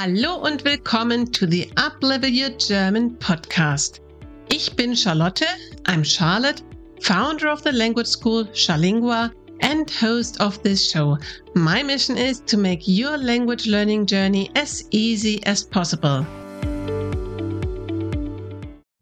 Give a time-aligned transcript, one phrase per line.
[0.00, 4.00] Hallo und willkommen to the Uplevel Your German podcast.
[4.48, 5.44] Ich bin Charlotte,
[5.86, 6.62] I'm Charlotte,
[7.00, 11.18] founder of the language school Charlingua and host of this show.
[11.56, 16.24] My mission is to make your language learning journey as easy as possible.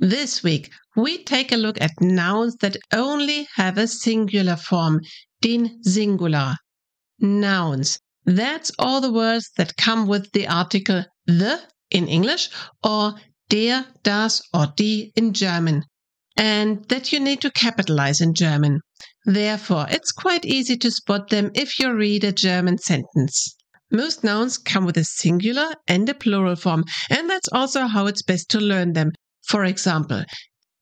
[0.00, 5.02] This week, we take a look at nouns that only have a singular form,
[5.42, 6.56] den Singular.
[7.20, 12.50] Nouns that's all the words that come with the article the in English
[12.82, 13.14] or
[13.48, 15.84] der, das, or die in German,
[16.36, 18.80] and that you need to capitalize in German.
[19.24, 23.56] Therefore, it's quite easy to spot them if you read a German sentence.
[23.90, 28.22] Most nouns come with a singular and a plural form, and that's also how it's
[28.22, 29.12] best to learn them.
[29.44, 30.24] For example,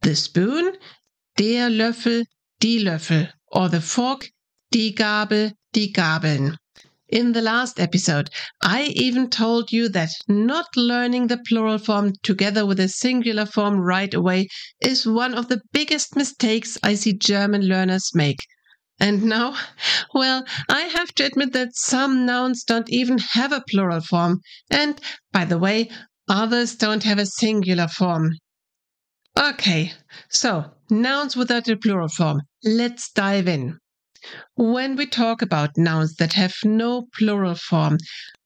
[0.00, 0.72] the spoon,
[1.36, 2.24] der Löffel,
[2.60, 4.30] die Löffel, or the fork,
[4.70, 6.56] die Gabel, die Gabeln.
[7.10, 8.30] In the last episode,
[8.62, 13.80] I even told you that not learning the plural form together with the singular form
[13.80, 14.48] right away
[14.80, 18.38] is one of the biggest mistakes I see German learners make.
[18.98, 19.54] And now,
[20.14, 24.40] well, I have to admit that some nouns don't even have a plural form.
[24.70, 24.98] And,
[25.30, 25.90] by the way,
[26.26, 28.38] others don't have a singular form.
[29.38, 29.92] Okay,
[30.30, 32.40] so nouns without a plural form.
[32.64, 33.78] Let's dive in.
[34.56, 37.98] When we talk about nouns that have no plural form,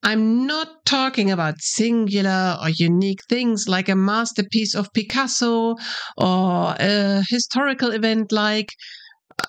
[0.02, 5.74] I'm not talking about singular or unique things like a masterpiece of Picasso
[6.16, 8.68] or a historical event like,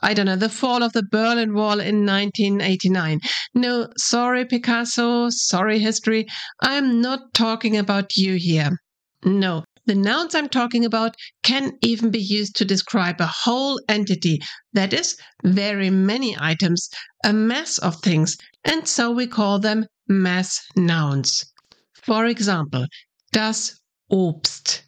[0.02, 3.20] I don't know, the fall of the Berlin Wall in 1989.
[3.54, 6.26] No, sorry, Picasso, sorry, history.
[6.62, 8.72] I'm not talking about you here.
[9.24, 14.40] No, the nouns I'm talking about can even be used to describe a whole entity,
[14.72, 16.90] that is, very many items,
[17.26, 21.44] a mass of things, and so we call them mass nouns.
[21.96, 22.86] For example,
[23.32, 23.80] das
[24.12, 24.84] Obst.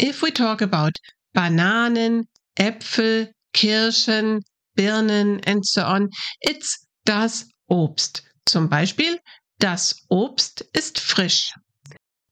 [0.00, 0.96] If we talk about
[1.34, 2.24] Bananen,
[2.58, 4.40] Äpfel, Kirschen,
[4.74, 6.08] Birnen, and so on,
[6.40, 8.22] it's das Obst.
[8.46, 9.18] Zum Beispiel,
[9.58, 11.52] das Obst ist frisch.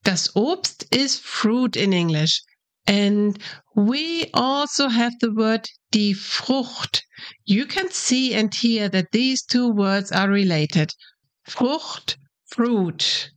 [0.05, 2.43] Das Obst is fruit in English.
[2.87, 3.39] And
[3.75, 7.03] we also have the word die Frucht.
[7.47, 10.95] You can see and hear that these two words are related.
[11.49, 13.31] Frucht, fruit.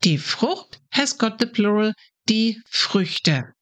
[0.00, 1.92] Die Frucht has got the plural
[2.26, 3.54] die Früchte.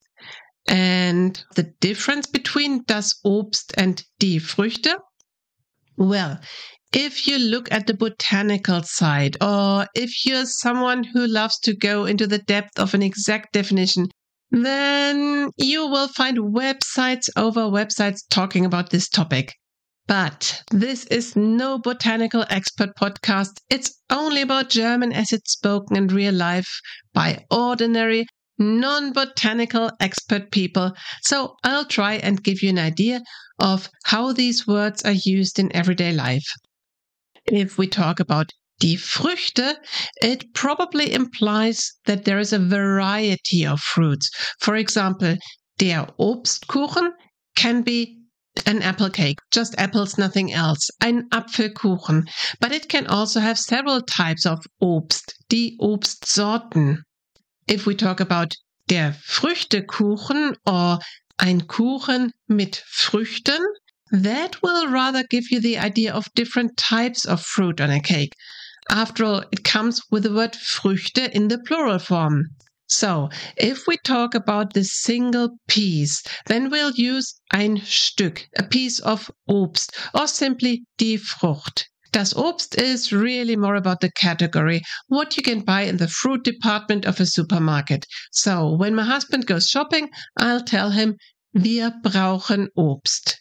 [0.66, 4.96] And the difference between das Obst and die Früchte?
[5.96, 6.40] Well,
[6.98, 12.06] if you look at the botanical side, or if you're someone who loves to go
[12.06, 14.08] into the depth of an exact definition,
[14.50, 19.52] then you will find websites over websites talking about this topic.
[20.06, 23.60] But this is no botanical expert podcast.
[23.68, 26.80] It's only about German as it's spoken in real life
[27.12, 28.24] by ordinary,
[28.56, 30.92] non botanical expert people.
[31.20, 33.20] So I'll try and give you an idea
[33.58, 36.46] of how these words are used in everyday life.
[37.48, 39.76] If we talk about die Früchte,
[40.20, 44.30] it probably implies that there is a variety of fruits.
[44.60, 45.36] For example,
[45.78, 47.12] der Obstkuchen
[47.54, 48.18] can be
[48.64, 50.90] an apple cake, just apples, nothing else.
[51.00, 52.28] Ein Apfelkuchen.
[52.60, 57.02] But it can also have several types of Obst, die Obstsorten.
[57.68, 58.56] If we talk about
[58.88, 60.98] der Früchtekuchen or
[61.38, 63.60] ein Kuchen mit Früchten,
[64.10, 68.32] that will rather give you the idea of different types of fruit on a cake.
[68.88, 72.50] After all, it comes with the word Früchte in the plural form.
[72.88, 79.00] So, if we talk about the single piece, then we'll use ein Stück, a piece
[79.00, 81.86] of Obst, or simply die Frucht.
[82.12, 86.44] Das Obst is really more about the category, what you can buy in the fruit
[86.44, 88.06] department of a supermarket.
[88.30, 91.16] So, when my husband goes shopping, I'll tell him,
[91.52, 93.38] wir brauchen Obst.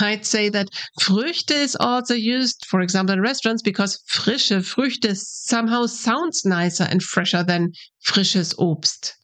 [0.00, 0.68] I'd say that
[1.00, 7.02] Früchte is also used, for example, in restaurants because frische Früchte somehow sounds nicer and
[7.02, 9.14] fresher than frisches Obst.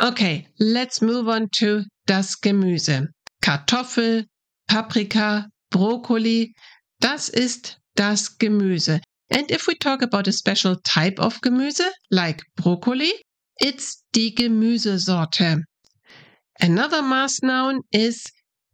[0.00, 3.08] Okay, let's move on to das Gemüse.
[3.42, 4.26] Kartoffel,
[4.68, 6.54] Paprika, Brokkoli,
[7.00, 9.00] das ist das Gemüse.
[9.30, 13.12] And if we talk about a special type of Gemüse, like broccoli,
[13.58, 15.62] it's die Gemüsesorte.
[16.60, 18.24] Another mass noun is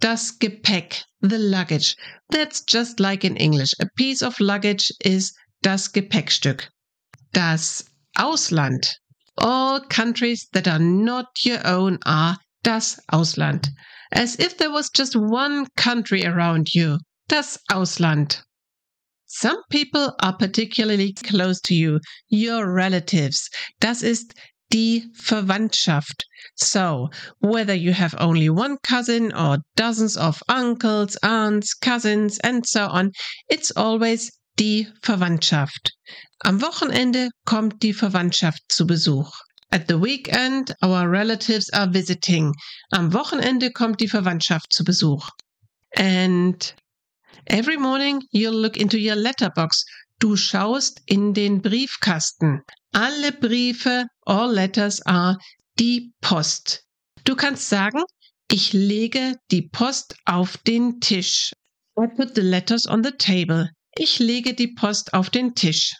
[0.03, 1.95] Das Gepäck, the luggage.
[2.29, 3.73] That's just like in English.
[3.81, 5.33] A piece of luggage is
[5.63, 6.69] das Gepäckstück.
[7.33, 7.85] Das
[8.19, 8.85] Ausland.
[9.39, 13.69] All countries that are not your own are das Ausland.
[14.11, 16.99] As if there was just one country around you.
[17.29, 18.43] Das Ausland.
[19.35, 23.49] some people are particularly close to you, your relatives.
[23.81, 24.35] Das ist
[24.73, 26.25] die Verwandtschaft.
[26.57, 27.11] So,
[27.41, 33.13] whether you have only one cousin or dozens of uncles, aunts, cousins, and so on,
[33.49, 35.93] it's always die Verwandtschaft.
[36.45, 39.31] Am Wochenende kommt die Verwandtschaft zu Besuch.
[39.71, 42.55] At the weekend, our relatives are visiting.
[42.93, 45.31] Am Wochenende kommt die Verwandtschaft zu Besuch.
[45.97, 46.75] And
[47.47, 49.85] every morning you'll look into your letterbox.
[50.19, 52.63] Du schaust in den Briefkasten.
[52.93, 55.39] Alle Briefe, all letters are
[55.79, 56.85] die Post.
[57.25, 58.03] Du kannst sagen,
[58.51, 61.53] ich lege die Post auf den Tisch.
[61.99, 63.71] I put the letters on the table.
[63.97, 65.95] Ich lege die Post auf den Tisch.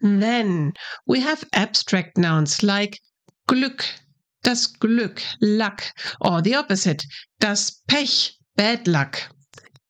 [0.00, 0.72] Then
[1.06, 2.98] we have abstract nouns like
[3.46, 3.84] Glück,
[4.42, 5.82] das Glück, luck,
[6.18, 7.06] or the opposite,
[7.38, 9.30] das Pech, bad luck.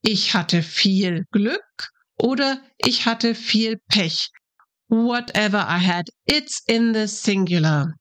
[0.02, 1.88] Ich hatte viel Glück
[2.18, 4.28] oder ich hatte viel Pech.
[4.92, 7.94] Whatever I had, it's in the singular.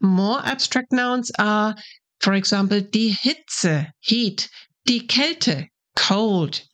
[0.00, 1.76] More abstract nouns are,
[2.18, 4.48] for example, die Hitze, heat,
[4.84, 6.64] die Kälte, cold,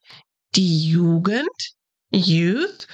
[0.54, 1.74] die Jugend,
[2.10, 2.86] youth,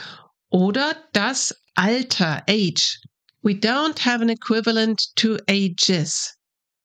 [0.51, 2.99] oder das Alter, age.
[3.45, 6.35] We don't have an equivalent to ages.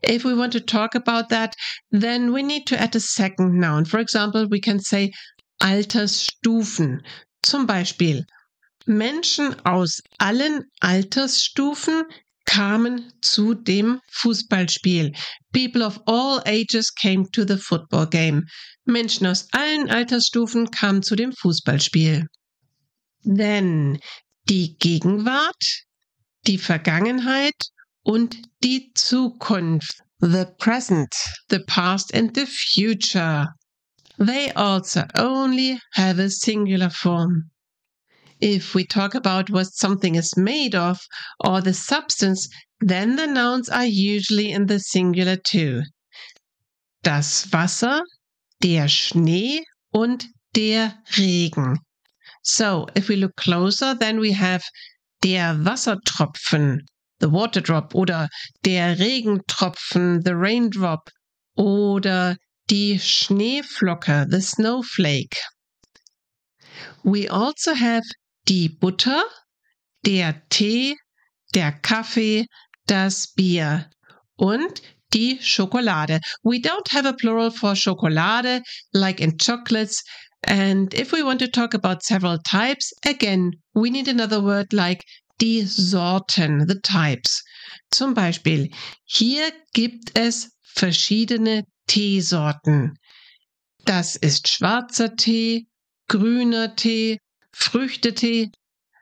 [0.04, 1.56] If we want to talk about that,
[1.90, 3.86] then we need to add a second noun.
[3.86, 5.12] For example, we can say
[5.60, 7.02] Altersstufen.
[7.42, 8.24] Zum Beispiel,
[8.90, 12.06] Menschen aus allen Altersstufen
[12.46, 15.14] kamen zu dem Fußballspiel.
[15.54, 18.48] People of all ages came to the football game.
[18.86, 22.26] Menschen aus allen Altersstufen kamen zu dem Fußballspiel.
[23.24, 24.00] Then
[24.46, 25.84] die Gegenwart,
[26.48, 27.70] die Vergangenheit
[28.02, 30.00] und die Zukunft.
[30.20, 31.14] The present,
[31.52, 33.54] the past and the future.
[34.18, 37.52] They also only have a singular form.
[38.42, 41.02] If we talk about what something is made of
[41.42, 42.48] or the substance,
[42.80, 45.82] then the nouns are usually in the singular too.
[47.04, 48.02] Das Wasser,
[48.62, 51.80] der Schnee und der Regen.
[52.42, 54.64] So, if we look closer, then we have
[55.22, 56.80] der Wassertropfen,
[57.20, 58.30] the water drop, oder
[58.64, 61.10] der Regentropfen, the raindrop,
[61.58, 62.38] oder
[62.70, 65.36] die Schneeflocke, the snowflake.
[67.04, 68.04] We also have
[68.50, 69.24] die Butter,
[70.06, 70.98] der Tee,
[71.54, 72.48] der Kaffee,
[72.88, 73.90] das Bier
[74.36, 74.82] und
[75.14, 76.20] die Schokolade.
[76.44, 78.62] We don't have a plural for Schokolade
[78.92, 80.04] like in chocolates.
[80.48, 85.04] And if we want to talk about several types, again, we need another word like
[85.40, 87.44] die Sorten, the types.
[87.92, 88.70] Zum Beispiel,
[89.04, 92.98] hier gibt es verschiedene Teesorten.
[93.86, 95.68] Das ist schwarzer Tee,
[96.08, 97.20] grüner Tee,
[97.56, 98.52] Früchtetee.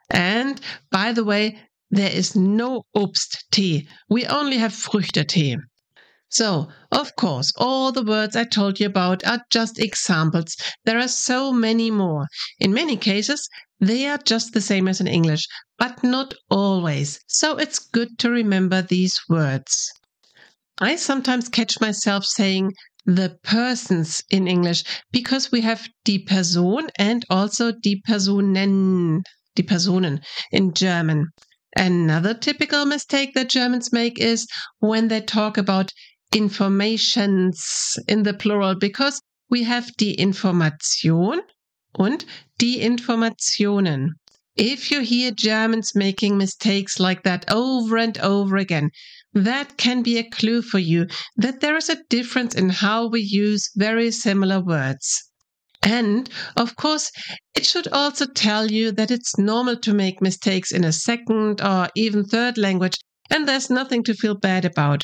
[0.09, 0.61] And
[0.91, 1.59] by the way,
[1.89, 3.87] there is no Obsttee.
[4.09, 5.57] We only have Früchtetee.
[6.29, 10.57] So, of course, all the words I told you about are just examples.
[10.83, 12.27] There are so many more.
[12.59, 13.47] In many cases,
[13.79, 15.47] they are just the same as in English,
[15.77, 17.21] but not always.
[17.27, 19.89] So it's good to remember these words.
[20.79, 22.73] I sometimes catch myself saying
[23.07, 24.83] the persons in English
[25.13, 29.23] because we have die Person and also die Personen,
[29.55, 30.21] die Personen
[30.51, 31.27] in German.
[31.77, 34.45] Another typical mistake that Germans make is
[34.79, 35.93] when they talk about
[36.33, 41.41] informations in the plural because we have die Information
[41.97, 42.25] und
[42.57, 44.15] die Informationen.
[44.57, 48.91] If you hear Germans making mistakes like that over and over again,
[49.43, 53.21] that can be a clue for you that there is a difference in how we
[53.21, 55.23] use very similar words.
[55.83, 57.11] And of course,
[57.55, 61.89] it should also tell you that it's normal to make mistakes in a second or
[61.95, 62.95] even third language,
[63.29, 65.03] and there's nothing to feel bad about.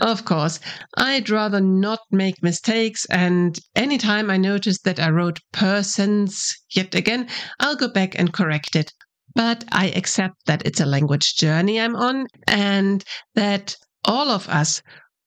[0.00, 0.60] Of course,
[0.96, 7.28] I'd rather not make mistakes, and anytime I notice that I wrote persons yet again,
[7.58, 8.92] I'll go back and correct it.
[9.34, 13.04] But I accept that it's a language journey I'm on, and
[13.34, 14.82] that all of us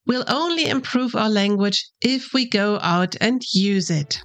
[0.08, 4.22] will only improve our language if we go out and use it.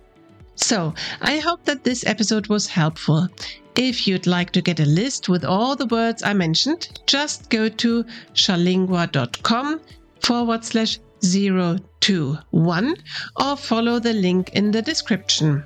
[0.54, 3.28] So, I hope that this episode was helpful.
[3.76, 7.68] If you'd like to get a list with all the words I mentioned, just go
[7.68, 9.80] to charlingua.com
[10.23, 12.97] forward slash 021
[13.37, 15.62] or follow the link in the description.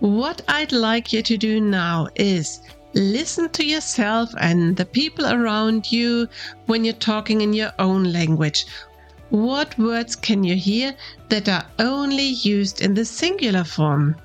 [0.00, 2.60] What I'd like you to do now is
[2.94, 6.28] listen to yourself and the people around you
[6.66, 8.66] when you're talking in your own language.
[9.30, 10.94] What words can you hear
[11.28, 14.16] that are only used in the singular form?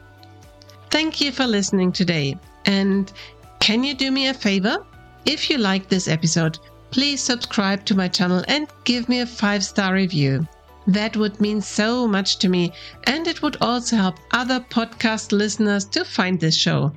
[0.92, 2.38] Thank you for listening today.
[2.66, 3.12] And
[3.60, 4.86] can you do me a favor?
[5.26, 6.60] If you like this episode,
[6.92, 10.48] please subscribe to my channel and give me a five star review.
[10.88, 12.74] That would mean so much to me,
[13.06, 16.92] and it would also help other podcast listeners to find this show.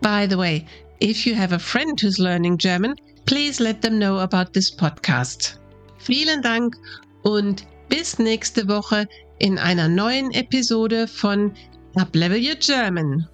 [0.00, 0.66] By the way,
[1.02, 2.94] if you have a friend who's learning German,
[3.26, 5.58] please let them know about this podcast.
[5.98, 6.76] Vielen Dank
[7.24, 9.08] und bis nächste Woche
[9.40, 11.52] in einer neuen Episode von
[11.96, 13.26] Uplevel Your German.